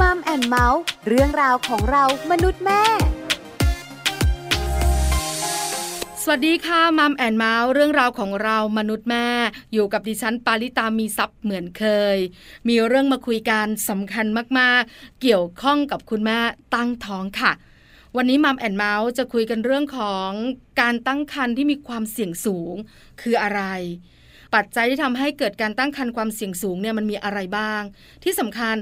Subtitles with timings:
[0.00, 2.82] Mom and Mouth เรื่องราวของเรามนุษย์แม่
[6.22, 9.26] สวัสดีค่ะ Mom and Mouth เรื่องราวของเรามนุษย์แม่
[9.72, 12.16] อยู่กับดิฉันปาริตามีทรัพย์เหมือนเคย
[12.68, 14.26] มีเรื่องมาคุยกันสำคัญ
[14.58, 16.38] มากๆ เกี่ยวข้องกับคุณแม่
[16.74, 17.52] ตั้งท้องค่ะ
[18.16, 20.30] วันนี้ Mom and Mouth จะคุยกันเรื่องของ
[20.80, 22.74] การตั้งครรภ์ที่มีความเสี่ยงสูง
[23.20, 23.62] คืออะไร
[24.56, 27.82] ปัจจัยที่ทำให้เกิดการตั้งครรภ์ความเสี่ยงสูงเนี่ยมันมีอะไรบ้าง
[28.22, 28.74] ที่สำคัญ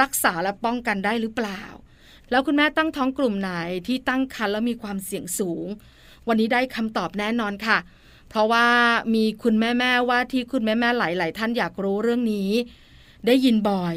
[0.00, 1.62] รักษาและป้องกันได้หรือเปล่า
[2.30, 3.50] แล้วคุณแม่ตั้งท้องกลุ่มไหน
[3.86, 5.66] ที่ตั้งครรภ์แล้วมีความเสี่ยงสูง
[6.28, 7.78] วันนี้ได้คำตอบแน่นอนค่ะ
[8.28, 8.66] เพราะว่า
[9.14, 12.50] มีคุณแม่แม่ว่าที่คุณแม่แม่หลาย ๆ ท่านอยากรู้เรื่องนี้
[13.26, 13.96] ได้ยินบ่อย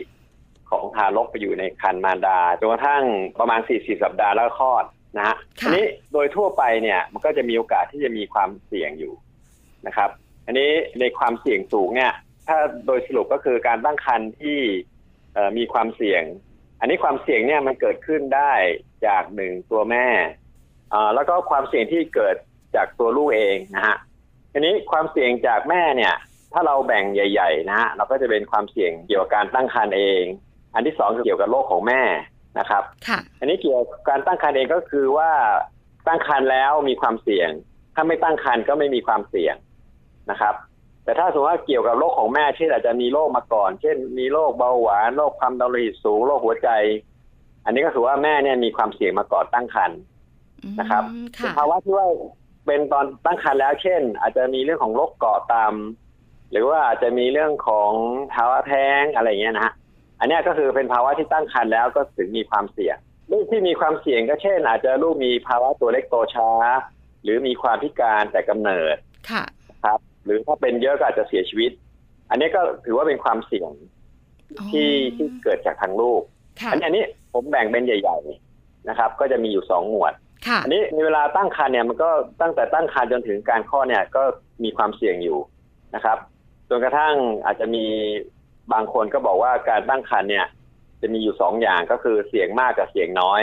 [0.70, 3.02] ของทารกไปอยู่ในครรภ์มารดาจนกระทั่ง
[3.38, 4.84] ประมาณ 40 สัปดาห์แล้วคลอด
[5.16, 9.12] นะฮะค่ะอันี้โดยทั่วไปเนี่ยมันก็จะมีโอกาสที่จะมีความเสี่ยงอยู่
[9.86, 10.10] นะครับ
[10.46, 10.70] อันนี้
[11.00, 12.12] ในความเสี่ยงสูงเนี่ย
[12.48, 14.58] ถ้าโดยสรุปก็คือการตั้งครรภ์ที่
[15.34, 16.22] เอ่อมีความเสี่ยง
[16.80, 18.52] อันนี้ความเสี่ยงเนี่ยมันเกิดขึ้นได้
[19.06, 20.06] จากหนึ่งตัวแม่
[20.92, 22.36] อ่าแล้วก็ความเสี่ยงที่เกิด
[22.76, 23.96] จากตัวลูกเองนะฮะ
[24.52, 26.14] ทีนี้ความเสี่ยงจากแม่เนี่ย
[26.54, 30.24] ถ้าเราแบ่งใหญ่ๆนะฮะเราก็จะเป็นความเสี่ยงเกี่ยวกับการตั้งครรภ์เอง
[30.74, 32.02] อันที่สองคือเกี่ยวกับโรคของแม่
[32.58, 35.30] นะครับค่ะอันนี้เกี่ยวกับการตั้งครรภ์เองก็คือว่า
[36.06, 37.48] ตั้งครรภ์แล้วมีความเสี่ยง
[37.94, 39.54] ถ้าไม่ตั้งครรภ์ก็ไม่มีความเสี่ยง
[40.30, 40.54] นะครับ
[41.04, 46.68] แต่ถ้าสมมติว่าเกี่ยวกับโรคของแม่เช่นอาจจะมีโรคมาก่อน เช่น มีโรคเบาหวานโรคความดันโลหิตสูงโรคหัวใจ
[47.64, 49.98] อันนี้ก็ถือว่าแม่เนี่ยมีความเสี่ยงมาก่อนตั้งครรภ์
[50.80, 52.08] นะครับอืมเป็นค่ะภาวะที่ว่า
[52.66, 55.72] เป็นตอนตั้งครรภ์แล้ว เช่น อาจจะมีเรื่องของโรคเกาะตาม
[56.54, 57.92] หรือว่าอาจจะมีเรื่องของ
[58.34, 59.72] ภาวะแท้งอะไรอย่างเงี้ยนะฮะ
[60.20, 62.96] อันเนี้ยก็คือเป็นภาวะที่ตั้งครรภ์แล้วก็ถึงมีความเสี่ยง
[63.30, 66.50] ลูกที่มีความเสี่ยงก็เช่น อาจจะลูกมีภาวะตัวเล็กโตช้า
[67.22, 68.96] หรือมีความพิการแต่กำเนิด
[69.30, 69.44] ค่ะ
[69.84, 71.70] ครับ หรือถ้าเป็นเยอะก็อาจจะเสียชีวิต
[72.30, 73.70] อันนี้ก็ถือว่าเป็นความเสี่ยง
[74.58, 76.22] อ๋อที่ที่เกิดจากทางลูก
[76.60, 80.12] ค่ะอันนี้อันนี้ผมแบ่งเป็นใหญ่ๆนะครับ ก็จะมีอยู่สองหมวด
[80.46, 82.10] ค่ะอันนี้ในเวลาตั้งครรภ์เนี่ยมันก็
[82.40, 84.22] ตั้งแต่ตั้งครรภ์จนถึงการคลอดเนี่ยก็
[84.64, 85.38] มีความเสี่ยงอยู่
[85.94, 86.18] นะครับ
[86.68, 87.14] จนกระทั่ง
[87.44, 87.84] อาจจะมี
[88.72, 90.46] บางคนก็บอกว่าการตั้งครรภ์เนี่ย
[91.00, 93.40] จะมีอยู่สองอย่างก็คือเสี่ยงมากกับเสี่ยงน้อย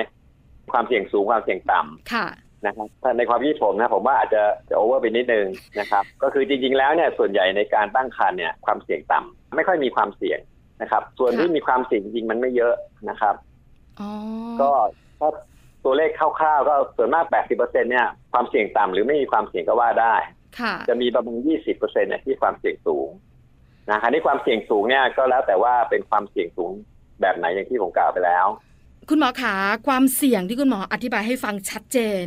[0.71, 2.27] ความเสี่ยงสูงความเสี่ยงต่ำค่ะ
[2.65, 5.47] นะครับถ้าในความคิดผมนะผมว่าอาจจะจะโอเวอร์ไปนิดนึง
[5.79, 10.39] นะครับ ก็คือจริง ๆ แล้วเนี่ยส่วนใหญ่ในการตั้งครรภ์เนี่ยความเสี่ยงต่ำไม่ค่อยมีความเสี่ยง
[10.81, 12.75] นะครับ ส่วนที่ค่ะมีความเสี่ยงจริงๆมันไม่เยอะ
[13.09, 13.35] นะครับ
[13.99, 14.09] อ๋อ
[14.61, 14.69] ก็
[15.19, 15.29] ถ้า
[15.83, 20.35] ตัวเลขคร่าวๆก็ส่วนมาก 80%เนี่ยความเสี่ยงต่ำหรือไม่มีความเสี่ยงก็ว่าได้ค่ะ
[20.89, 21.37] จะมีประมาณ
[21.71, 23.09] 20%เนี่ยที่ความเสี่ยงสูง
[23.89, 26.71] นะคราวนี้ความเสี่ยงสูงเนี่ยก็แล้วแต่ว่าเป็นความเสี่ยงสูง
[27.21, 28.47] แบบไหนอย่างที่ผมกล่าวไปแล้ว
[29.09, 29.55] คุณหมอขา
[29.87, 32.25] ความเสี่ยงที่คุณหมออธิบายให้ฟังชัดเจน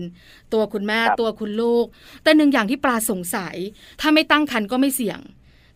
[0.52, 1.86] ตัวคุณแม่ครับตัวคุณลูก
[2.22, 3.56] แต่หนึ่งอย่างที่ปลาสงสัย
[4.00, 5.18] ถ้าไม่ตั้งครรภ์ก็ไม่เสี่ยง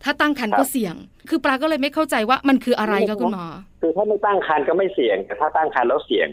[0.03, 0.95] ถ้าตั้งครรภ์ก็เสี่ยง
[1.29, 3.45] คือปลาก็เลยไม่เข้าใจว่ามันคืออะไรคะคุณหมอ
[3.81, 6.27] คือถ้าไม่ตั้งครรภ์ก็ไม่เสี่ยง แต่ถ้าตั้งครรภ์แล้วเสี่ยง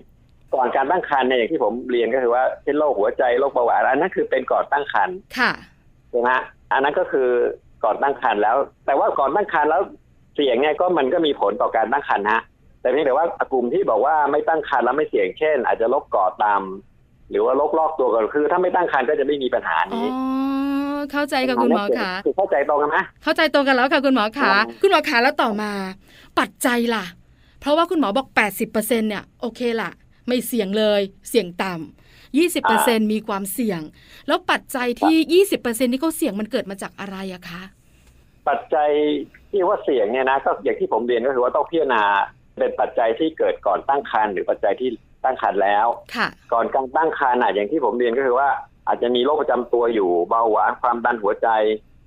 [0.54, 7.28] ก่อนการตั้งครรภ์เนี่ยอย่างที่ผมเรียนก็คือว่าเช่นโรคหัวใจโรคเบาหวานอันนั้นคือเป็นก่อนตั้งครรภ์ค่ะใช่ไหมฮะอันนั้นก็คือ
[7.84, 9.82] ก่อนตั้งครรภ์แล้ว แต่ว่าก่อนตั้งครรภ์แล้ว
[10.34, 12.40] เสี่ยงเนี่ยก็มันก็มีผลต่อการตั้งครรภ์นะ
[12.80, 16.62] แต่เพียงแต่ว่ากลุ่มที่บอกว่าไม่ตั้งครรภ์แล้วไม่เสี่ยงเช่น อาจจะโรคก่อตาม
[17.30, 20.08] หรือว่าโรคลอกตัวกันคือ ถ้าไม่ตั้งครรภ์ก็จะไม่มีปัญหาอ๋อนี้
[21.12, 25.70] เข้าใจค่ะคุณหมอค่ะคือเข้าใจตรงกันไหมเข้าใจตรงกันแล้วค่ะคุณหมอขาครับคุณหมอขาแล้วต่อมา
[26.38, 27.04] ปัจจัยล่ะ
[27.60, 28.28] เพราะว่าคุณหมอบอก
[28.64, 29.90] 80%เนี่ยโอเคล่ะ
[30.28, 32.05] ไม่เสี่ยงเลย เสี่ยงต่ำ
[32.44, 33.80] 20%มีความเสี่ยง
[34.28, 37.62] แล้วปัจจัยที่ 20%ที่เขาเสี่ยงมันเกิดมาจากอะไรอะคะ
[38.48, 38.90] ปัจจัย
[39.50, 42.02] ที่ว่าเสี่ยงเนี่ยนะก็อย่างที่ผมเรียนก็คือว่าต้องพิจารณา
[42.58, 44.88] เป็นปัจจัยที่เกิดก่อนตั้งครรภ์หรือปัจจัยที่
[45.24, 45.86] ตั้งครรภ์แล้ว
[46.16, 48.48] ค่ะก่อนการตั้งครรภ์อะอย่างที่ผมเรียนก็คือว่า
[48.88, 51.48] อาจจะมีโรคประจำตัวอยู่เบาหวานความดันหัวใจ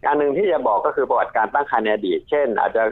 [0.08, 2.84] อันหนึ่งที่จะบอกก็คือประวัติการตั้งครรภ์ในอดีต เช่น อาจจะ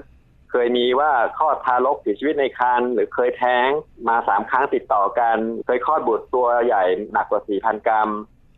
[0.52, 3.70] เคยมีว่าคลอดทารกเสียชีวิตในครรภ์หรือเคยแท้ง
[4.08, 6.84] มาสามครั้งติดต่อกัน เคยคลอดบุตรตัวใหญ่
[7.14, 8.10] หนักกว่า4,000กรัม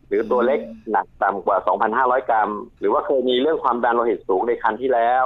[0.08, 0.60] หรือตัวเล็ก
[0.90, 1.56] หนักต่ำกว่า
[1.94, 2.50] 2,500กรัม
[2.80, 5.24] หรือว่าเคยมีเรื่องความดันโลหิตสูงในครรภ์ที่แล้ว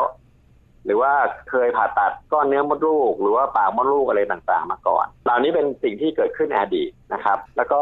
[0.84, 1.12] หรือว่า
[1.50, 7.81] เคยผ่าตัดก้อนเนื้อมดลูก หรือว่าปากมดลูกอะไรต่างๆ มาก่อนเหล่านี้เป็นสิ่งที่เกิดขึ้นในอดีตนะครับ แล้วก็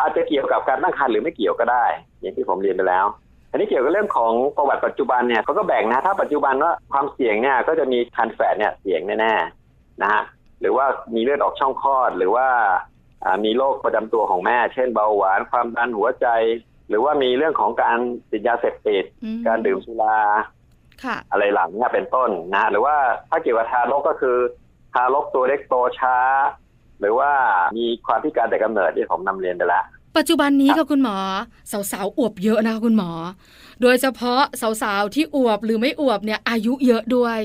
[0.00, 1.84] อาจจะเกี่ยวกับการตั้งครรภ์หรือไม่เกี่ยวก็ได้
[2.20, 3.06] อย่างที่ผมเรียนไปแล้ว
[3.50, 10.22] อันนี้เกี่ยวกับเรื่องของประวัติปัจจุบันเนี่ยเขาก็แบ่งนะ ถ้าปัจจุบันว่าความเสี่ยงเนี่ยก็จะมีคันแฝดเนี่ยเสี่ยงแน่ๆนะฮะ
[10.60, 12.48] หรือว่ามีเลือดออกช่องคลอดหรือว่า
[13.24, 16.26] อ่ามีโรคประจำตัวของแม่ เช่นเบาหวานความดันหัวใจ
[16.88, 17.98] หรือว่ามีเรื่องของการ
[18.30, 20.18] ติดยาเสพติดอืมการดื่มสุรา
[21.04, 22.96] ค่ะอะไรเหล่านี้เป็นต้นนะหรือว่า
[23.30, 24.36] ถ้าเกี่ยวกับทารกก็คือ
[24.94, 26.16] ทารกตัวเล็กโตช้า
[27.00, 27.30] หรือว่า
[27.78, 29.84] มีความพิการแต่กำเนิดที่ผมนำเรียนไปแล้ว
[30.16, 31.16] ปัจจุบันนี้ค่ะคุณหมอ
[31.92, 33.10] สาวๆอวบเยอะนะคะคุณหมอ
[33.82, 34.40] โดยเฉพาะ
[34.82, 37.38] สาวๆที่อวบหรือไม่อวบเนี่ย อายุเยอะด้วย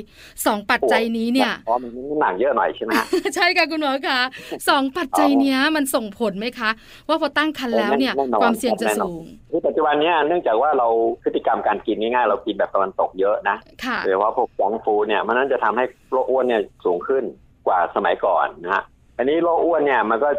[0.46, 4.20] สองปัจจัยนี้เนี่ยอ๋อมันน้ำหนักเยอะหน่อยใช่ไหมฮะใช่ค่ะคุณหมอคะ
[4.70, 6.70] สองปัจจัยเนี้ยมันส่งผลไหมคะ
[7.08, 10.88] ว่าพอตั้งครรภ์แล้วเนี่ยแน่นอนความเสี่ยงจะแน่นอนสูงคือปัจจุบันเนี้เนื่องจากว่าเรา
[11.24, 17.24] พฤติกรรมการกินง่ายๆเรากินแบบตะวันตกเยอะนะค่ะโดยเฉพาะพวกจังก์ฟู้ดเนี่ยมันนั้นจะทำให้โรคอ้วนเนี่ยสูงขึ้น
[17.68, 18.84] กว่าสมัยก่อนนะฮะ
[19.18, 20.30] อันนี้โรคอ้วนเนี่ยมันก็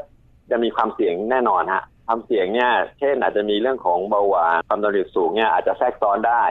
[0.51, 6.43] จะมีความเสี่ยงแน่นอนฮะ ความเสี่ยงเนี่ย เช่นอาจจะมีเรื่องของเบาหวานความดันโลหิตสูงเนี่ยอาจจะแทรกซ้อนได้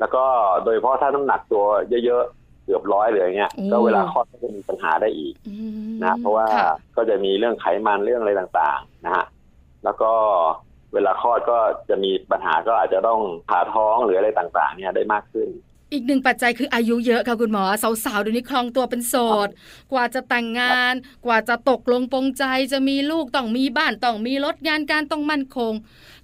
[0.00, 0.24] แล้วก็
[0.64, 1.64] โดยเฉพาะถ้าน้ำหนักตัว
[2.04, 5.54] เยอะๆเกือบร้อยเลยเนี่ยอืมก็เวลาคลอดก็จะมีปัญหาได้อีกอื
[5.88, 6.66] มนะเพราะว่าค่
[6.96, 9.24] ก็จะมีเรื่องไขมันเรื่องอะไรต่างๆนะฮะ
[9.84, 10.12] แล้วก็
[10.94, 11.58] เวลาคลอดก็
[11.88, 15.48] จะมีปัญหาก็อาจจะต้องผ่าท้องหรืออะไรต่างๆ เนี่ยได้มากขึ้น
[15.96, 17.64] อีกหนึ่งปัจจัยคืออายุเยอะค่ะคุณหมอ
[18.04, 19.14] สาวๆเดี๋ยวนี้คลองตัวเป็นโส
[19.46, 19.48] ด
[19.92, 20.94] กว่าจะแต่งงาน
[21.26, 25.72] กว่าจะตกลงปรงใจจะมีลูกต้องมีบ้านต้องมีรถงานการต้องมั่นคง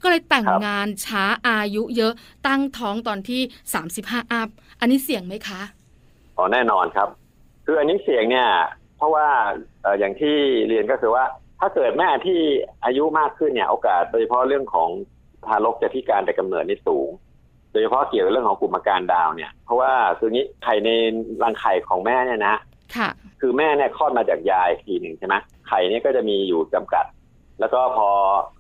[0.02, 2.12] ก็เลยแต่งครับงานช้าอายุเยอะ
[2.46, 3.40] ตั้งท้องตอนที่
[3.86, 4.48] 35 อัพ
[4.80, 5.62] อันนี้เสี่ยงไหมคะ
[6.36, 7.08] อ๋อแน่นอนครับ
[7.64, 8.48] คืออันนี้เสี่ยงเนี่ย
[8.96, 9.26] เพราะว่า
[9.82, 10.36] เอ่ออย่างที่
[10.69, 11.24] เรียนก็คือว่า
[11.60, 12.40] ถ้าเกิดแม่ที่
[12.84, 14.88] อายุมากขึ้นเนี่ยโอกาสโดยเฉพาะเรื่องของ
[15.46, 17.08] ทารกจะพิการแต่กำเนิดนี่สูง
[17.72, 20.88] โดยเฉพาะเกี่ยวกับเรื่องของกลุ่มอาการดาวน์เนี่ย เพราะว่าคืองี้ไข่ใน
[21.42, 22.56] รังไข่ของแม่เนี่ยนะ
[22.96, 23.08] ค่ะ
[23.40, 25.34] คือแม่เนี่ยคลอดมาจากยายทีหนึ่งใช่ไหม
[25.69, 27.04] ไข่เนี่ยก็จะมีอยู่จำกัด
[27.60, 28.08] แล้วก็พอ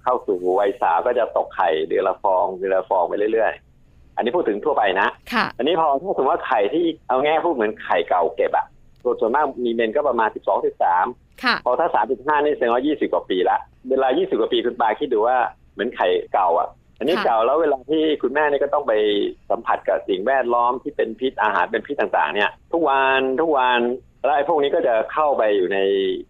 [0.02, 8.66] เข้าสู่วัยสาวก็จะตกไข่เดือนละฟองเดือนละฟองไปเรื่อยๆ อันนี้พูดถึงทั่วไปนะค่ะ อันนี้พอถ้าสมมติว่าไข่ที่เอาแง่พูดเหมือนไข่เก่าเก็บอะ
[9.04, 10.64] ตัวส่วนมากมีเมนก็ประมาณ12
[10.96, 13.58] 13ค่ะพอถ้า35นี่แสดงว่า20กว่าปีละ
[13.90, 15.36] เวลา20กว่าปีคุณปาคิดดูว่า
[15.72, 16.68] เหมือนไข่เก่าอะ
[17.02, 18.92] อันนี้ค่ะเก่าแล้วเวลาที่คุณแม่เนี่ยก็ต้องไป
[19.50, 23.80] สัมผัสกับสิ่งแวดล้อมที่เป็นพิษอาหารเป็นพิษต่างๆ เนี่ย ทุกวันทุกวัน
[24.24, 25.78] แล้วไอ้พวกนี้ก็จะเข้าไปอยู่ใน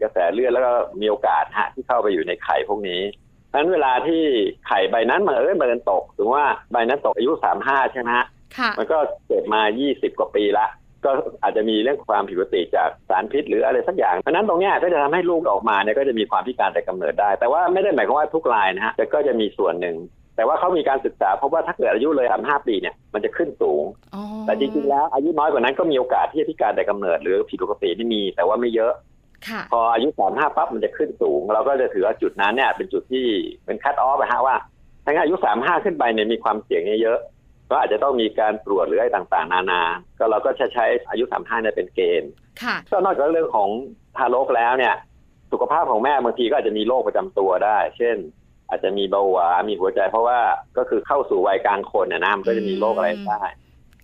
[0.02, 3.00] กระแสเลือดแล้วก็มีโอกาสฮะที่เข้าไปอยู่ในไข่พวกนี้
[3.48, 4.22] เพราะฉะนั้นเวลาที่
[4.66, 7.32] ไข่ใบนั้นมันเอ้ยมันตกถึงว่าใบนั้นตกอายุ
[7.62, 8.26] 35ใช่ไหมฮะ
[8.56, 8.98] ค่ะมันก็
[9.28, 9.60] เกิดมา
[9.90, 10.66] 20กว่าปีละ
[11.04, 11.10] ก็
[11.42, 19.96] อาจจะมีเรื่องความผิดปกติจากสารพิษหรืออะไรสักอย่างเพราะฉะนั้นตรงเนี้ยก็จะทำให้ลูกออกมาเนี่ยก็จะมีความพิการแต่กำเนิดได้ แต่ว่าไม่ได้หมายความว่าทุกรายนะฮะแต่ก็จะมีส่วนหนึ่ง
[20.42, 23.84] แต่ว่าเขามีการศึกษาเพราะว่าถ้าเกิดอายุเลย35ปีเนี่ยมันจะขึ้นสูง
[24.14, 28.92] อ๋อแต่จริงๆแล้วอายุน้อยกว่านั้นก็มีโอกาสที่จะพิการแต่กำเนิดหรือผิดปกติที่มี แต่ว่าไม่เยอะ
[29.48, 33.26] ค่ะพออายุ35ปั๊บมันจะขึ้นสูง เราก็จะถือว่าจุดนั้นเนี่ยเป็นจุดที่
[33.66, 34.56] เป็นคัดออฟนะฮะว่า
[35.04, 37.18] ถ้างั้นอายุ35ขึ้นไปเนี่ยมีความเสี่ยงเยอะ
[37.70, 39.82] ก็อาจจะต้องมีการตรวจหรืออะไรต่างๆ นานา
[40.18, 42.30] ก็เราก็จะใช้อายุ35เนี่ยเป็นเกณฑ์
[42.62, 43.68] ค่ะก็นอกจากเรื่องของ
[44.16, 44.94] ทารกแล้วเนี่ย
[45.52, 48.16] สุขภาพของแม่บางทีก็อาจจะมีโรคประจำตัวได้ เช่น
[48.72, 50.38] อาจจะมีเบาหวานมีหัวใจ เพราะว่า
[50.78, 53.42] ก็คือเข้าสู่วัยกลางคนนะนะมันก็จะมีโรคอะไรได้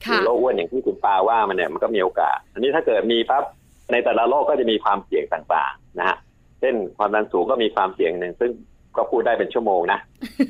[0.06, 3.44] หรืค่ะอโรคอ้วนอย่างที่คุณปาว่ามันเนี่ยมันก็มีโอกาส อันนี้ถ้าเกิดมีปั๊บ
[3.92, 6.16] ในแต่ละโรคก็จะมีความเสี่ยงต่างๆ นะฮะ
[6.60, 8.50] เช่นความดันสูงก็มีความเสี่ยงหนึ่งซึ่ง
[8.96, 9.98] ก็พูดได้เป็นชั่วโมงนะ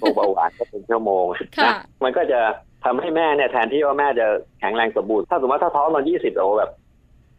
[0.00, 1.24] โรคเบาหวานก็เป็นชั่วโมง
[1.58, 2.40] ค่ะนะมันก็จะ
[2.84, 4.26] ทำให้แม่เนี่ยแทนที่ว่าแม่จะ
[4.60, 6.70] แข็งแรงสมบูรณ์ถ้าสมมติว่าถ้าท้องตอนยี่สิบโอ้แบบ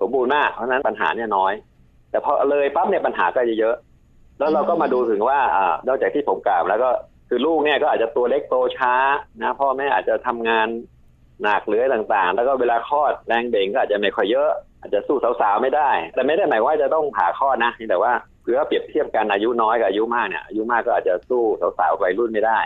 [0.01, 1.53] สมบูรณ์มากเพราะฉะนั้นปัญหาเนี่ยน้อย
[2.12, 3.75] แต่พอเลยปั๊บเนี่ยปัญหาก็จะเยอะ
[4.39, 6.89] แล้วเราก็มาดูถึงว่าอ่านอกจากที่ผมกล่าวแล้วก็
[7.29, 8.93] คือลูกเนี่ยก็อาจจะตัวเล็กโตช้า
[9.41, 10.67] นะพ่อแม่อาจจะทำงาน
[11.43, 18.12] หนักหรืออะไรต่างๆ แล้วก็เวลาคลอดแรงเบ่งก็อาจจะไม่ค่อยเยอะ อาจจะสู้สาวๆไม่ได้ แต่ไม่ได้หมายว่าจะต้องผ่าคลอดนะแต่ว่า
[18.46, 21.43] คือว่าเปรียบเทียบกันอายุน้อยกับอายุมากเนี่ยอายุมากก็อาจจะสู้
[21.79, 22.60] สาวๆวัยรุ่นไม่ได้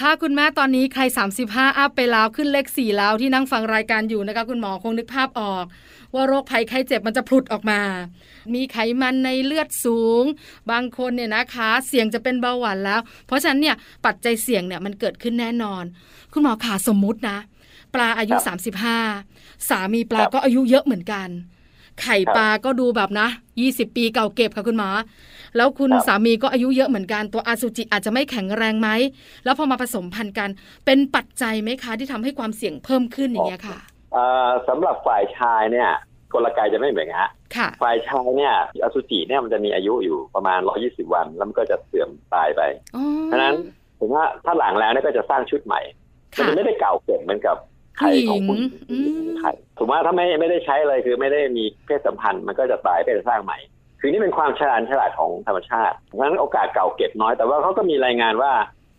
[0.00, 1.02] ถ้าคุณแม่ตอนนี้ใคร
[1.40, 5.64] 35 อัพไปแล้วขึ้นเลขสี่แล้วที่นั่งฟังรายการอยู่นะคะคุณหมอคงนึกภาพออก
[6.14, 7.80] ว่าโรคภัยไข้เจ็บมันจะพลุดออกมา
[8.54, 10.24] มีไขมันในเลือดสูง
[10.70, 15.84] บางคนเนี่ยนะคะ เสี่ยงจะเป็นเบาหวานแล้ว เพราะฉะนั้นเนี่ยปัจจัยเสี่ยงเนี่ยมันเกิดขึ้นแน่นอน
[16.32, 17.38] คุณหมอขาสมมุตินะ
[17.94, 18.34] ปลาอายุ
[19.02, 21.28] 35 สามีปลาครับก็อายุเยอะเหมือนกัน
[22.02, 23.28] ไข่ครับปลาก็ดูแบบนะ
[23.62, 24.90] 20 ปีเก่าเก็บค่ะคุณหมอ
[25.56, 28.88] แล้วคุณครับสามีก็อายุเยอะเหมือนกัน ตัวอาสุจิอาจจะไม่แข็งแรงไหม
[29.44, 30.50] แล้วพอมาผสมพันธุ์กัน
[30.84, 33.93] เป็นปัจจัยไหมคะที่ทำให้ความเสี่ยงเพิ่มขึ้นอย่างเงี้ยค่ะเอ่อ
[34.68, 35.90] สำหรับฝ่ายชายเนี่ย
[36.32, 42.62] กลไกจะไม่เหมือนกันฮะค่ะฝ่ายชายเนี่ยอสุจิเนี่ยมันจะมีอายุอยู่ประมาณ 120 วัน แล้วมันก็จะเสื่อมตายไป
[42.96, 43.54] อ๋อเพราะฉะนั้น
[44.00, 45.80] ถึงว่าถ้าหลังแล้วเนี่ยก็จะสร้างชุดใหม่
[46.36, 47.56] มันค่ะจะไม่ได้เก่าเก็บเหมือนกับ
[47.98, 48.56] ไข่ของคุณ
[48.88, 53.58] ผู้หญิงอืมไข่ถูกไหมถ้าไม่ไม่ได้ใช้เลยคือไม่ได้มีเพศสัมพันธ์มันก็จะตายไปจะสร้างใหม่
[54.00, 58.52] คือนี่เป็นความฉลาดฉลาดของธรรมชาติเพราะฉะนั้นโอกาสเก่าเก็บน้อยแต่ว่าเขาก็มีรายงานว่า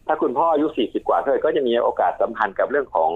[0.08, 3.12] ถ้าคุณพ่ออายุ40 กว่าเขาก็จะมีโอกาสสัมพันธ์กับเรื่องของ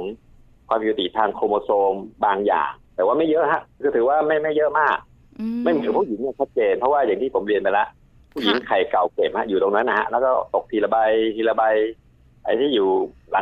[0.69, 1.93] ความผิดปกติทางโครโมโซม
[2.25, 4.97] บางอย่าง แต่ว่าไม่เยอะฮะคือถือว่าไม่ไม่เยอะมาก
[5.39, 7.87] อืไม่เหมือนผู้หญิงเนี่ยชัดเจน เพราะว่าอย่างที่ผมเรียนไปแล้ว
[8.33, 10.97] ผู้หญิงไข่เก่าเก็บฮะอยู่ตรงนั้นนะฮะแล้วก็ตกทีละใบ
[11.35, 11.63] ทีละใบ
[12.43, 12.89] ไอ้ที่อยู่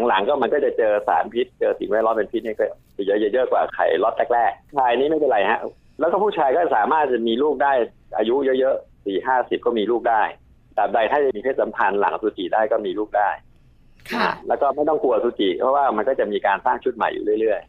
[0.08, 2.66] หลังๆก็มันก็จะเจอสารพิษ เจอสิ่งแวดล้อมเป็นพิษเนี่ยก็
[3.08, 5.60] เยอะๆเยอะกว่าไข่ล็อตแรกๆชายนี่ไม่เป็นไรฮะ
[6.00, 7.74] แล้วก็ผู้ชายก็สามารถจะมีลูกได้
[8.18, 10.24] อายุเยอะๆสี่ห้าสิบก็มีลูกได้
[10.78, 13.47] ตราบใดถ้าจะมีเพศสัมพันธ์หลังอสุจิได้ก็มีลูกได้ค่ะนะ
[14.48, 17.62] แล้วก็ไม่ต้องกลัวอสุจิเพราะว่ามันก็จะมีการสร้างชุดใหม่อยู่เรื่อย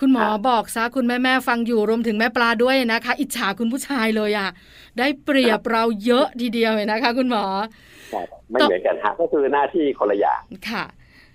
[0.00, 4.50] คุณหมอค่ะบอกซะคุณแม่แม่ๆฟังอยู่รวมถึงแม่ปลาด้วยนะคะ อิจฉาคุณผู้ชายเลยอะ
[4.98, 10.84] ได้เปรียบเราเยอะทีเดียวเลยนะคะ คุณหมอๆครับไม่เหมือนกันฮะก็คือหน้าที่คนละอย่างค่ะ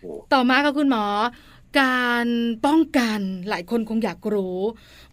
[0.04, 1.06] อืมต่อมาค่ะคุณหมอ
[1.82, 2.28] การ
[2.66, 4.60] ป้องกันหลายคนคงอยากรู้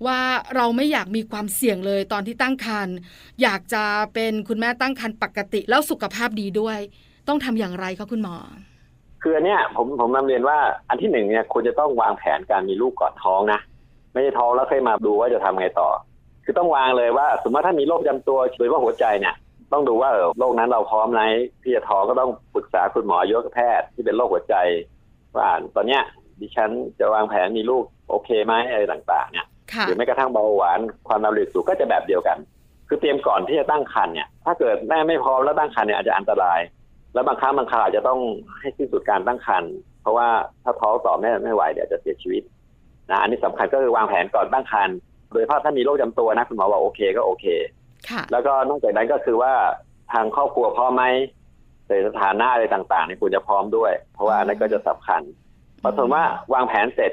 [0.06, 0.20] ว่า
[0.56, 2.96] เราไม่อยากมีความเสี่ยงเลยตอนที่ตั้งครรภ์
[3.42, 6.78] อยากจะเป็นคุณแม่ตั้งครรภ์ปกติแล้วสุขภาพดีด้วย
[7.28, 8.36] ต้องทำอย่างไรคะคุณหมอ
[9.22, 10.58] คืออันเนี้ยผมผมนำเรียนว่า
[10.88, 13.60] อันที่หนึ่งเนี่ยควรจะต้องวางแผนการมีลูกก่อนท้องนะ
[14.12, 15.88] ไม่ใช่ท้องแล้วค่อยมาดูว่าจะทำไงต่อ
[16.44, 19.34] คือต้องวางเลยว่า สมมติว่าถ้ามีโรคประจำตัวโดยเฉพาะหัวใจเนี่ย
[19.72, 21.22] ต้องดูว่าเออโรคนั้นเราพร้อมไหม
[21.62, 24.54] ที่จะท้องก็ต้องปรึกษาคุณหมออายุรแพทย์ที่เป็นโรคหัวใจ
[25.34, 26.02] ว่าอ่านตอนเนี้ย
[26.40, 32.38] ดิฉันจะวางแผนมีลูกโอเคไหมอะไรต่างๆเนี่ยค่ะหรือแม้กระทั่งเบาหวานความดันโลหิตสูงก็จะแบบเดียวกัน
[32.88, 36.60] คือเตรียมก่อนที่จะตั้งครรภ์เนี่ย ถ้าเกิดแม่ไม่พร้อมแล้วตั้งครรภ์เนี่ยอาจจะอันตราย
[37.14, 38.20] แล้วบางครั้งบางคราวอาจจะต้อง
[38.60, 39.72] ให้สิ้นสุดการตั้งครรภ์
[40.02, 40.28] เพราะว่า
[40.64, 42.42] ถ้าท้องต่อแม่ไม่ไหวเดี๋ยวจะเสียชีวิต
[43.10, 44.96] นะอันนี้สำคัญก็คือวางแผนก่อนตั้งครรภ์
[45.32, 47.46] โดยเฉพาะถ้ามีโรคประจำตัวนะคุณหมอบอกโอเคก็โอเค
[48.08, 49.52] ค่ะแล้วก็นอกจากนั้นก็คือว่า
[50.12, 51.04] ทางครอบครัวพร้อมไหม
[51.88, 55.22] ในสถานะอะไรต่างๆเนี่ยควรจะพร้อมด้วย เพราะว่าอันนั้นก็จะสำคัญ
[55.82, 56.24] พอสมมติว่า
[56.54, 57.12] วางแผนเสร็จ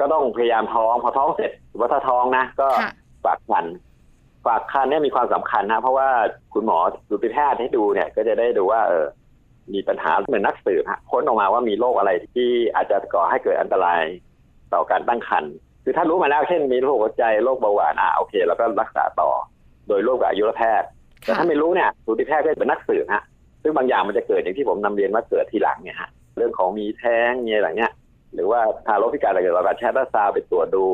[0.00, 2.92] ก็ต้องพยายามท้องพอท้องเสร็จสมมติว่าถ้าท้องนะก็ค่ะ
[3.24, 3.66] ฝากคัน
[4.46, 6.08] ฝากครรภ์เนี่ยมีความสำคัญนะเพราะว่า
[6.54, 9.06] คุณหมอดูแพทย์ให้ดูเนี่ย ก็จะได้ดูว่าเออ
[9.74, 14.02] มีปัญหาเหมือนนักสืบฮะค้นออกมาว่ามีโรคอะไรที่อาจจะก่อให้เกิดอันตราย
[14.74, 15.52] ต่อการตั้งครรภ์
[15.84, 19.30] คือถ้ารู้มาแล้วเช่นมีโรคหัวใจโรคเบาหวานอะโอเคเราก็รักษาต่อ
[19.88, 20.88] โดยร่วมกับอายุรแพทย์
[21.22, 23.24] แต่ค่ะถ้าไม่รู้เนี่ยสูติแพทย์ก็เป็นนักสืบฮะ
[23.62, 27.92] ซึ่งบางอย่างมันจะเกิดอย่างที่ผมนำเรียนว่าเกิดทีหลังเนี่ยฮะเรื่องของมีแท้งมีอะไรเงี้ย
[28.34, 30.84] หรือว่าทารกพิการอะไรเกิดเราการอัลตราซาวด์ไปตรวจดู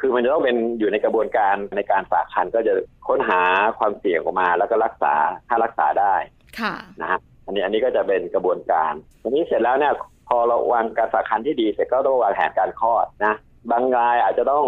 [0.00, 2.72] คือมันจะต้องเป็นอยู่ในกระบวนการในการฝากคันก็จะ
[3.08, 3.40] ค้นหา
[3.78, 5.14] ความเสี่ยงออกมา แล้วก็รักษา
[5.48, 6.14] ถ้ารักษาได้
[6.60, 9.92] ค่ะนะฮะอันนี้อันนี้ก็จะเป็นกระบวนการทีนี้เสร็จแล้วเนี่ย
[10.28, 13.34] พอเราวางการฝากคันที่ดีเสร็จก็ต้องวางแผนการคลอดนะ
[13.70, 14.64] บางรายอาจจะต้อง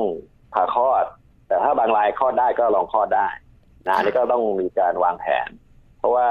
[0.54, 1.04] ผ่าคลอด
[1.49, 3.28] แต่ถ้าบางรายคลอดได้ก็ลองคลอดได้
[3.87, 5.49] นะอันนี้ก็ต้องมีการวางแผน
[5.99, 6.28] เพราะว่า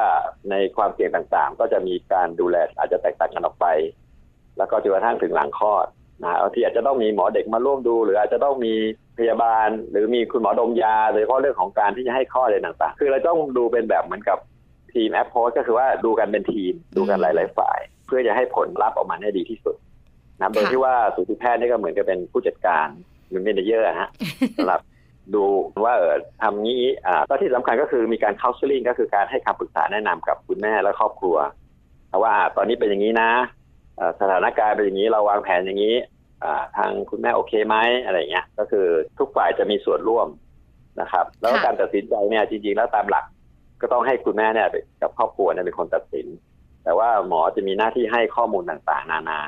[0.50, 3.68] ในความเสี่ยงต่างๆ ก็จะมีการดูแลอาจจะแตกต่างกันออกไป
[4.58, 5.86] แล้วก็จนกระทั่งถึงหลังคลอด
[6.24, 8.74] นะบางทีอาจจะต้องมีหมอเด็กมาร่วมดู หรืออาจจะต้องมี
[9.20, 14.38] พยาบาล หรือมีคุณหมอดมยาโดยเฉพาะเรื่องของการที่จะให้คลอดอะไรต่างๆ คือเราต้องดูเป็นแบบเหมือนกับ
[14.94, 19.76] ทีมแอปโพสก็คือว่าดูกันเป็นทีมดูกันหลาย ๆ ฝ่าย เพื่อจะให้ผลลัพธ์ออกมาได้ดีที่สุด
[20.40, 22.88] นะโดยที่ว่าสูติแพทย์นี่ก็เหมือนกับเป็นผู้จัดการ
[23.30, 24.10] หรือเมนเจอร์ฮะ
[24.58, 24.82] สำหรับ
[25.36, 25.44] ดู
[25.86, 31.38] ว่าเออทำงี้อ่าก็ที่สำคัญก็คือมีการ counseling ก็คือการให้คำปรึกษาแนะนำกับคุณแม่และครอบครัว
[32.24, 33.65] ว่าตอนนี้เป็นอย่างนี้นะเอ่อ
[34.20, 35.96] สถานการณ์เป็นอย่างนี้เราวางแผนอย่างนี้
[36.78, 37.76] ทางคุณแม่โอเคไหม
[38.06, 38.86] อะไรเงี้ย ก็คือ
[39.20, 40.28] ทุกฝ่ายจะมีส่วนร่วม
[41.02, 43.26] นะครับ แล้วการตัดสินใจเนี่ยจริง ๆ แล้วตามหลัก
[43.82, 44.68] ก็ต้องให้คุณแม่เนี่ย
[45.02, 46.28] กับครอบครัวเนี่ยเป็นคนตัดสิน
[46.84, 49.40] แต่ว่าหมอจะมีหน้าที่ให้ข้อมูลต่างๆ นานา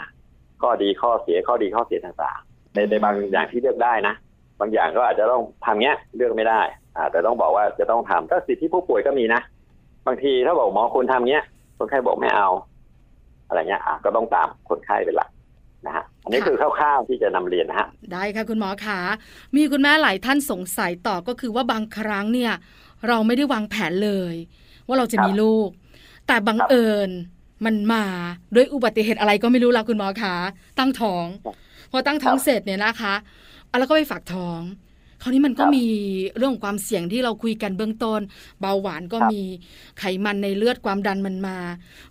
[0.62, 4.14] ข้อดีข้อเสียข้อดีข้อเสียต่างๆ ในในบางอย่างที่เลือกได้นะ
[4.60, 6.62] บางอย่างก็อาจจะต้องทำเงี้ยเลือกไม่ได้
[6.96, 9.42] อ่าแต่ต้องบอกว่าจะต้องทำก็สิทธิผู้ป่วยก็มีนะ
[10.08, 11.46] บางทีถ้าบอกหมอคุณทำเงี้ย
[11.78, 12.50] คนไข้บอกไม่เอา
[13.48, 15.30] อะไรเงี้ยอะก็ต้องตามคนไข้เป็นหลัก
[15.86, 19.00] นะฮะอันนี้ค่ะคือคร่าวๆที่จะนำเรียนนะฮะได้ค่ะคุณหมอขา
[19.56, 22.54] มีคุณแม่หลายท่านสงสัยต่อก็คือว่าบางครั้งเนี่ย
[23.08, 24.36] เราไม่ได้วางแผนเลย
[24.88, 25.70] ว่าเราจะครับมีลูก
[26.28, 27.10] แต่บังครับเอิญ
[27.66, 28.06] มันมา
[28.56, 30.36] ด้วยอุบัติเหตุอะไรก็ไม่รู้ละคุณหมอคะ
[30.80, 31.26] ตั้งท้อง
[31.92, 33.16] พอตั้งท้องเสร็จเนี่ยนะคะ
[33.80, 34.60] แล้วก็ไปฝากท้อง
[35.22, 35.86] คราวนี้มันก็มี
[36.38, 38.20] เรื่องของความเสี่ยงที่เราคุยกันเบื้องต้น
[38.62, 39.42] เบาหวานก็มี
[40.00, 41.58] ไขมันในเลือดความดันมันมา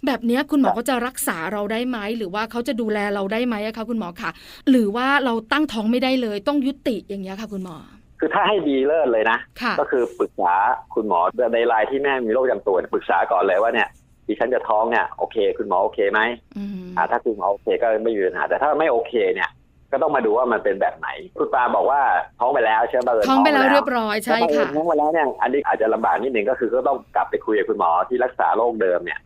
[0.07, 4.31] แบบนี้คุณหมอก็จะรักษาเราได้ไหมหรือว่าเขาจะดูแลเราได้ไหมคะคุณหมอคะ
[4.71, 7.77] หรือว่าเราตั้งท้องไม่ได้เลย ต้องยุติอย่างเงี้ยค่ะคุณหมอ
[8.21, 10.55] คือถ้าให้ดีเลิศเลยนะค่ะก็คือปรึกษา
[10.95, 11.21] คุณหมอ
[11.55, 13.89] ในรายที่แม่มีโรคประจำตัวเนี่ยปรึกษาก่อนเลยว่าเนี่ย
[14.27, 16.21] ดิฉันจะท้องเนี่ยโอเค คุณหมอโอเคไหม
[16.57, 19.51] อืมอ่าถ้าคุณหมอโอเคก็ไม่มีปัญหาแต่ถ้าไม่โอเคเนี่ย
[19.93, 22.01] ก็ต้องมาดูว่ามันเป็นแบบไหนคุณปาบอกว่า
[22.39, 29.21] ท้องไปแล้วใช่ไหมเท้องไปแล้วเรียบร้อยใช่ค่ะท้องไปแล้วเนี่ยอันนี้อาจจะลำบากนิดหนึ่งก็คือก็ต้องกลับไปคุยกับคุณหมอที่รักษาโรคเดิมเนี่ย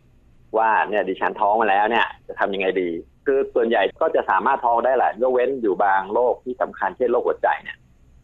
[0.57, 2.89] ว่าเนี่ยดิฉันท้องมาแล้วเนี่ย จะทำยังไงดี
[3.25, 7.77] คือส่วนใหญ่ก็จะสามารถท้องได้แหละยกเว้นอยู่บางโรคที่สำคัญเช่นโรคหัวใจเนี่ย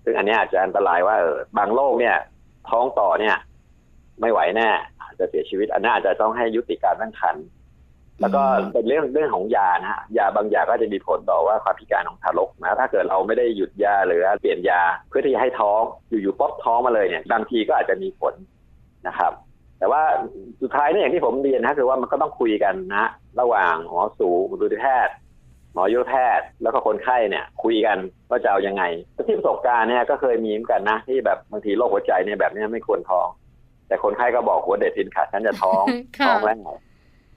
[0.03, 2.15] ซึ่งอันนี้อาจจะอันตรายว่าเออบางโรคเนี่ย
[2.69, 3.35] ท้องต่อเนี่ย
[4.21, 4.69] ไม่ไหวแน่
[5.01, 7.45] อาจจะเสียชีวิตอันนั้นอาจจะต้องให้ยุติการตั้งครรภ์
[8.21, 18.33] แล้วก็อืมเป็นเรื่องเรื่องของยานะฮะยาบางยาก็จะมีผลต่อว่าความพิการของทารกนะถ้าเกิดเราไม่ได้หยุดยาหรือเปลี่ยนยาเพื่อที่จะให้ท้องอยู่ๆป๊อปท้องมาเลยเนี่ยบางทีก็อาจจะมีผล
[19.07, 19.31] นะครับ
[19.79, 20.01] แต่ว่า
[20.61, 23.05] สุดท้ายเนี่ยอย่างที่ผมเรียนนะคือว่ามันก็ต้องคุยกันนะ
[23.39, 25.13] ระหว่างหมอสูบุตรแพทย์
[25.73, 27.97] หมอยุรแพทย์ แล้วก็คนไข้เนี่ย คุยกัน
[28.29, 28.83] ว่าจะเอายังไง
[29.27, 33.27] ที่ประสบการณ์เนี่ยก็เคยมีเหมือนกันนะที่แบบบางทีโรคหัวใจเนี่ยแบบเนี้ยไม่ควรท้อง
[33.87, 35.83] แต่คนไข้ก็บอกหัวเด็ดทินขาดฉันจะท้อง
[36.19, 36.57] ค่ะท้องแล้ว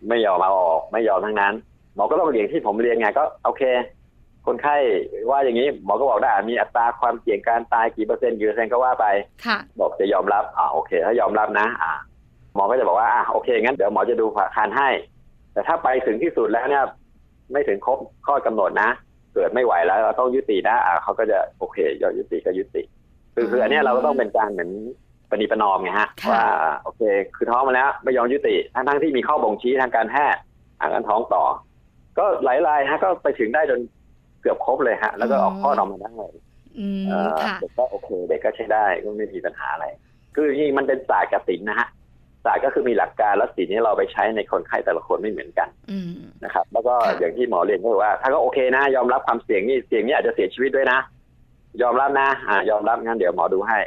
[0.09, 1.55] ไม่ยอมมาออกไม่ยอมทั้งนั้น
[1.95, 3.63] หมอก็ต้องเรียนที่ผมเรียนไงก็โอเค
[4.47, 4.77] คนไข้
[5.31, 9.07] ว่าอย่างนี้หมอก็บอกได้มีอัตราความเสี่ยงการตายกี่เปอร์เซ็นต์กี่เปอร์เซ็นต์ก็ว่าไป
[9.47, 11.93] ค่ะบอกจะยอมรับอ่าโอเค ถ้ายอมรับนะ อ่า
[12.55, 14.89] หมอก็จะบอกว่าอ่าโอเคงั้นเดี๋ยวหมอจะดูผ่าคานให้
[15.53, 16.85] แต่ถ้าไปถึงที่สุดแล้วเนี่ย
[17.53, 18.91] ไม่ถึงครบข้อกำหนดนะ
[19.35, 22.83] เกิดไม่ไหวแล้วเราต้องยุตินะอ่าเขาก็จะโอเคยอมยุติก็ยุติ
[23.35, 24.71] คือคืออันเนี้ยเราก็ต้องเป็นการเหมือน
[25.31, 26.45] ปณิประนอมไงฮะค่ะว่า
[26.83, 27.03] โอเค
[27.37, 30.41] คือท้องมาแล้วไม่ยอมยุติทั้งทั้งๆที่มีข้อบ่งชี้ทางการแพทย์
[30.79, 31.45] อ่างั้นท้องต่อ
[32.19, 33.81] ก็หลายรายฮะก็ไปถึงได้จน
[34.43, 36.13] เกือบครบเลยฮะ แล้วก็ออกข้อดออกมาได้
[36.79, 39.87] อืมเอ่อค่ะเด็กก็โอเค เด็กก็ใช้ได้ก็ไม่มีปัญหาอะไร
[40.35, 41.89] คือจริงๆมันเป็นศาสตร์กับศิลป์นะฮะ
[42.45, 46.11] ศาสตร์ก็คือมีหลักการแล้วศิลป์นี้เราไปใช้ในคนไข้แต่ละคนไม่เหมือนกันอืม
[46.45, 50.99] นะครับ แล้วก็ค่ะอย่างที่หมอเรียนก็คือว่า ถ้าก็โอเคนะ ยอมรับความเสี่ยงนี่เสี่ยงนี่อาจจะเสียชีวิตด้วยนะ
[51.83, 53.79] ยอมรับนะอ่ายอมรับงั้นเดี๋ยวหมอดูให้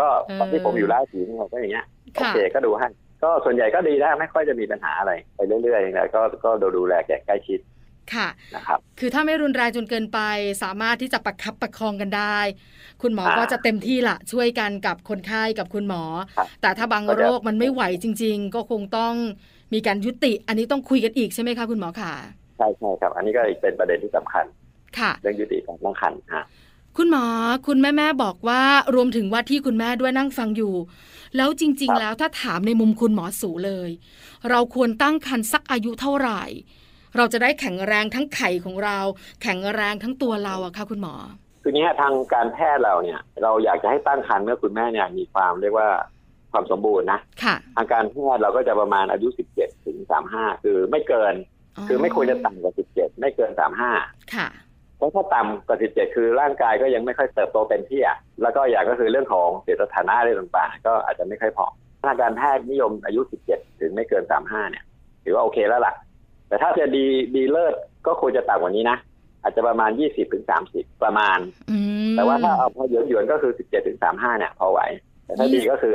[0.00, 0.08] ก็
[0.40, 2.88] ตอนที่ผมอยู่ราชสีนี่ก็อย่างเงี้ยโอค่ะเคก็ดูให้
[3.22, 7.60] ก็ส่วนใหญ่ก็ดีนะไม่ค่อยจะมีปัญหาอะไรไปเรื่อยๆแล้วก็ก็ดูดูแลแก่ใกล้ชิด
[8.14, 10.20] ค่ะนะครับคือถ้าไม่รุนแรงจนเกินไป
[10.62, 12.38] สามารถที่จะประคับประคองกันได้
[13.02, 16.02] คุณหมออ่าก็จะเต็มที่ละช่วยกันกับคนไข้กับคุณหมอ
[16.36, 19.14] ครับแต่ถ้าบางก็จะโรคมันไม่ไหวจริง ๆ ก็คงต้อง
[19.74, 22.12] มีการยุติ อันนี้ต้องคุยกันอีกใช่ไหมคะคุณหมอค่ะ
[22.56, 24.44] ใช่ใช่ครับ อันนี้ก็เป็นประเด็นที่สำคัญ
[24.98, 26.44] ค่ะ เรื่องยุติการตั้งครรภ์ฮะ
[26.96, 27.26] คุณหมอ
[27.66, 28.62] คุณแม่แม่ๆบอกว่า
[28.94, 30.74] รวมถึงว่าที่คุณแม่ด้วยนั่งฟังอยู่
[31.36, 33.90] แล้วจริง ๆ แล้วถ้าถามในมุมคุณหมอสูเลย
[34.50, 36.42] เราควรตั้งครรภ์สักอายุเท่าไหร่
[37.16, 38.98] เราจะได้แข็งแรงทั้งไข่ของเรา
[39.42, 41.14] แข็งแรงทั้งตัวเราอะค่ะคุณหมอ
[41.62, 45.88] คือเนี้ยทางการแพทย์เราเนี่ย เราอยากจะให้ตั้งครรภ์เมื่อคุณแม่เนี่ยมีความเรียกว่า
[46.52, 49.28] ความสมบูรณ์นะค่ะทางการแพทย์เราก็จะประมาณอายุ
[49.58, 49.98] 17ถึง
[50.32, 51.34] 35คือไม่เกิน
[51.88, 53.50] คือไม่ควรจะต่ำกว่า17ไม่เกิน
[53.92, 54.48] 35ค่ะ
[54.96, 61.66] เพราะถ้าต่ำกว่า17 คือร่างกายก็ยังไม่ค่อยเติบโตเต็มที่อะแล้วก็อย่างก็คือเรื่องของเศรษฐฐานะอะไรต่างๆ ก็อาจจะไม่ค่อยพอ
[62.06, 64.84] ทางการแพทย์นิยมอายุ 17 ถึงไม่เกิน 35 เนี่ย
[65.24, 65.94] ถือว่าโอเคแล้วล่ะ
[66.48, 67.04] แต่ถ้าจะดี
[67.34, 67.74] ดีเลิศ
[68.06, 68.98] ก็ควรจะต่ำกว่านี้นะ
[69.42, 71.38] อาจจะประมาณ 20 ถึง 30 ประมาณ
[71.70, 71.78] อื
[72.10, 74.80] มแต่ว่าถ้าเอาพอหยวนหยวนๆก็คือ 17 ถึง 35 เนี่ย พอไหว
[75.24, 75.94] แต่ถ้าดีก็คือ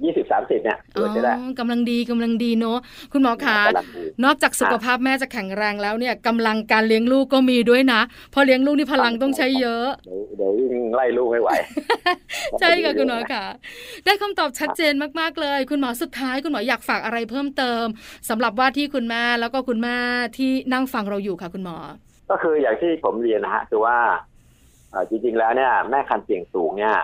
[0.00, 2.78] 20 30เนี่ยอ๋ควรจะได้อกำลังดีกำลังดีเนอะ
[3.12, 11.50] คุณหมอคะกำลังดีนอกจากสุขภาพแม่จะแข็งแรงแล้วเนี่ยกำลังการเลี้ยงลูกก็มีด้วยนะเพอเลี้ยงลูกนี่พลังต้องใช้เยอะ เดี๋ยวเดี๋ยววิ่งไล่ลูกไม่ไหว
[12.60, 13.44] ใช่ค่ะคุณหมอค่ะ
[14.04, 17.84] ได้คำตอบชัดเจนมากๆเลย คุณหมอสุดท้ายคุณหมออยากฝากอะไรเพิ่มเติม
[18.28, 19.96] สำหรับว่าที่คุณแม่แล้วก็คุณแม่
[20.36, 21.76] ที่นั่งฟังเราอยู่ค่ะ คุณหมอ
[22.30, 23.96] ก็คืออย่างที่ผมเรียนนะฮะคือว่า
[24.90, 26.96] เอ่อจริงๆแล้วเนี่ยแม่คันเสี่ยงสูงเนี่ย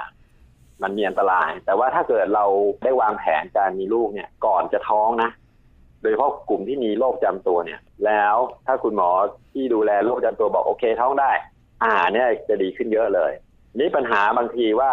[0.82, 2.44] มันมีอันตราย แต่ว่าถ้าเกิดเรา
[2.84, 5.30] ได้วางแผนการมีลูกเนี่ยก่อนจะท้องนะ
[6.00, 8.36] โดยเฉพาะกลุ่มที่มีโรคประจำตัวเนี่ย แล้ว
[8.66, 9.10] ถ้าคุณหมอ
[9.52, 11.32] ที่ดูแลโรคประจำตัวบอกโอเคท้องได้
[11.82, 13.32] อ่าเนี่ยจะดีขึ้นเยอะเลย
[13.78, 14.92] นี่ปัญหาบางทีว่า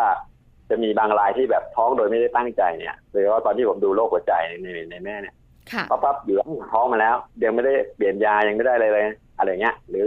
[0.69, 5.35] จะมีบางรายที่แบบท้องโดยไม่ได้ตั้งใจเนี่ยโดยเฉพาะตอนที่ผมดูโรคหัวใจในในในแม่เนี่ย
[5.71, 9.05] ค่ะปั๊บปั๊บอยู่แล้วท้องมาแล้วยังไม่ได้เปลี่ยนยายังไม่ได้อะไรเลย
[9.37, 10.05] อะไรเงี้ย หรือ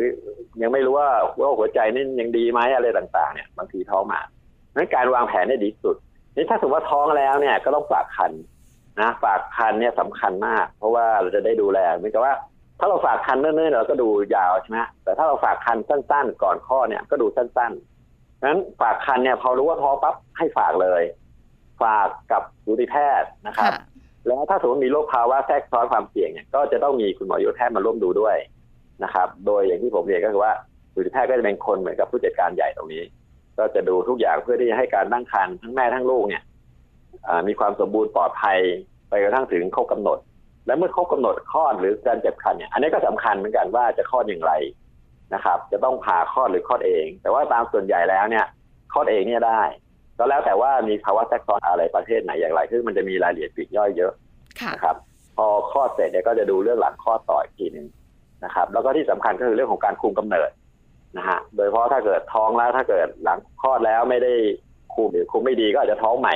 [0.62, 1.08] ยังไม่รู้ว่า
[1.38, 4.30] ว่าหัวใจนี่ยังดีไหมอะไรต่าง ๆ เนี่ยบางทีท้องมาดัง
[4.76, 5.96] นั้นการวางแผนเนี่ยดีที่สุด
[6.34, 8.32] นี่ถ้าสมมติว่าท้องแล้วเนี่ยก็ต้องฝากคัน
[9.00, 12.34] นะฝากคันเนี่ยสำคัญมาก เพราะว่าเราจะได้ดูแลเหมือนกับว่า
[12.78, 21.02] ถ้าเราฝากคันเนิ่นๆเราก็ดูยาวใช่ไหมแต่ถ้าเราฝากคันสั้น ๆ ก่อนข้อดเนี่ยก็ดูสั้นๆนั้นฝากคันเนี่ยพอรู้ว่าท้องปั๊บให้ฝากเลย
[21.82, 23.80] ฝากกับสูติแพทย์นะครับค่ะ
[24.26, 28.36] แล้วถ้าสมมติมีโรคภาวะแทรกซ้อนความเสี่ยงเนี่ยก็จะต้องมีคุณหมอยุทธแพทย์มาร่วมดูด้วย
[29.04, 30.52] นะครับ โดยอย่างที่ผมเรียนก็คือว่า
[30.96, 33.02] ยุทธแพทย์ก็จะเป็นคนเหมือนกับผู้จัดการใหญ่ตรงนี้
[33.58, 36.42] ก็จะดูทุกอย่างเพื่อที่จะให้การตั้งครรภ์ทั้งแม่ทั้งลูกเนี่ย
[37.48, 38.58] มีความสมบูรณ์ปลอดภัย
[39.08, 40.18] ไปกระทั่งถึงครบกำหนด
[40.66, 44.52] และเมื่อครบกำหนดคลอดหรือการเจ็บคันเนี่ยอันนี้ก็สำคัญเหมือนกันว่าจะคลอดอย่างไร
[45.34, 48.46] นะครับ จะต้องผ่าคลอดหรือคลอดเอง แต่ว่าตามส่วนใหญ่แล้วเนี่ย
[48.92, 49.62] คลอดเองเนี่ยได้
[50.18, 54.12] ก็แล้วแต่ว่ามีภาวะแทรกซ้อนอะไรประเภทไหนอย่างไรคือมันจะมีรายละเอียดปลีกย่อยเยอะ
[54.74, 54.96] นะครับ
[55.36, 57.86] พอคลอดเสร็จเนี่ยก็จะดูเรื่องหลังคลอดต่ออีกทีหนึ่ง
[58.44, 60.50] นะครับ แล้วก็ที่สำคัญก็คือเรื่องของการคุมกำเนิด
[61.16, 64.32] นะฮะโดยเฉพาะถ้าเกิดท้องแล้วถ้าเกิดหลังคลอดแล้วไม่ได้
[64.94, 66.34] คุมหรือคุมไม่ดีก็อาจจะท้องใหม่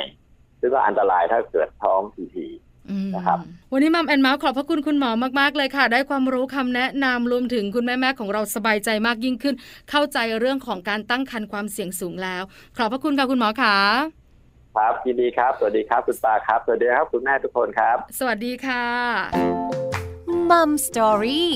[0.61, 2.01] ซึ่งก็อันตรายถ้าเกิดท้อง
[2.35, 3.39] ทีๆนะครับ
[3.73, 9.55] วันนี้มัมแอนมาขอบพระคุณคุณหมอมากๆเลยค่ะ ได้ความรู้คำแนะนำรวมถึงคุณแม่ๆของเราสบายใจมากยิ่งขึ้น
[9.91, 12.43] เข้าใจเรื่องของการตั้งครรภ์ความเสี่ยงสูงแล้ว
[12.77, 13.77] ขอบพระคุณค่ะคุณหมอค่ะ
[14.77, 18.85] ครับยินดีครับ สวัสดีครับคุณปาครับสวัสดีครับคุณแม่ทุกคนครับ สวัสดีค่ะ
[20.51, 21.51] มัมสตอรี่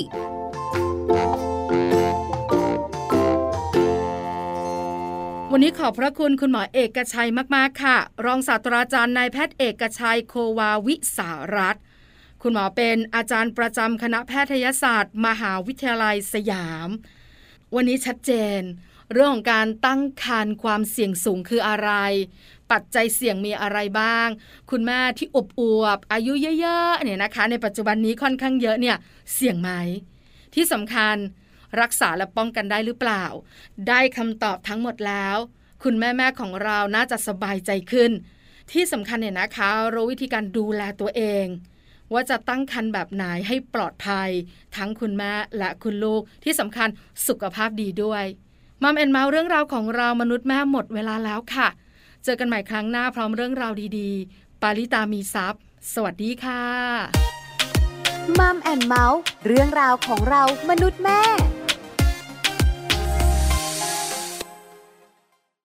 [5.57, 11.77] วันนี้ขอบพระคุณคุณหมอเอกชัยมาก ๆ ค่ะ รองศาสตราจารย์นายแพทย์เอกชัยโควาวิสารัต
[12.43, 16.88] คุณหมอเป็นอาจารย์ประจำคณะแพทยศาสตร์ มหาวิทยาลัยสยาม
[17.75, 18.61] วันนี้ชัดเจน
[19.12, 21.90] เรื่องของการตั้งครรภ์ความเสี่ยงสูงคืออะไร
[22.73, 24.29] ปัจจัยเสี่ยงมีอะไรบ้าง
[24.71, 28.97] คุณแม่ที่อบอวบอายุเยอะๆเนี่ยนะคะ ในปัจจุบันนี้ค่อนข้างเยอะเนี่ย
[29.35, 29.71] เสี่ยงไหม
[30.55, 31.17] ที่สำคัญ
[31.81, 33.25] รักษาและป้องกันได้หรือเปล่า
[33.89, 35.37] ได้คำตอบทั้งหมดแล้ว
[35.83, 38.11] คุณแม่แม่ของเราน่าจะสบายใจขึ้น
[38.73, 41.47] ที่สำคัญเนี่ยนะคะ รู้วิธีการดูแลตัวเอง
[42.13, 44.31] ว่าจะตั้งครรภ์แบบไหนให้ปลอดภัย
[44.77, 46.89] ทั้งคุณแม่และคุณลูกที่สำคัญ
[47.27, 48.25] สุขภาพดีด้วย
[48.83, 51.69] Mom and Mouth เรื่องราวของเรามนุษย์แม่หมดเวลาแล้วค่ะ
[52.25, 55.61] เจอกันใหม่ครั้งหน้าพร้อมเรื่องราวดีๆ ปาริตามีทรัพย์
[55.95, 56.63] สวัสดีค่ะ
[58.38, 61.21] Mom and Mouth เรื่องราวของเรามนุษย์แม่